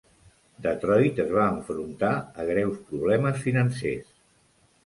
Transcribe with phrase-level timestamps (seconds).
[0.65, 4.13] Detroit es va enfrontar a greus problemes financers.